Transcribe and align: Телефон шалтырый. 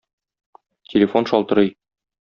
Телефон 0.91 1.23
шалтырый. 1.29 1.69